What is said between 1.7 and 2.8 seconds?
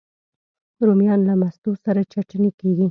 سره چټني کېږي